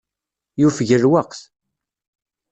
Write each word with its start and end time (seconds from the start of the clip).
Yufeg 0.59 0.89
lweqt. 1.03 1.41